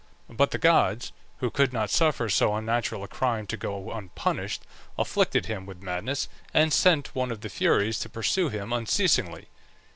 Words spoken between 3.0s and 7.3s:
a crime to go unpunished, afflicted him with madness, and sent one